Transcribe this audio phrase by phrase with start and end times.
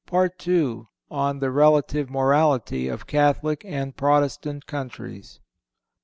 [0.07, 0.87] (469) II.
[1.11, 5.39] On The Relative Morality Of Catholic And Protestant Countries.